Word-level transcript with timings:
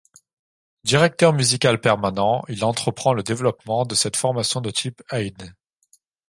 Directeur 0.83 1.31
musical 1.31 1.79
permanent, 1.79 2.41
il 2.47 2.65
entreprend 2.65 3.13
le 3.13 3.21
développement 3.21 3.85
de 3.85 3.93
cette 3.93 4.17
formation 4.17 4.59
de 4.59 4.71
type 4.71 5.03
Haydn. 5.11 5.53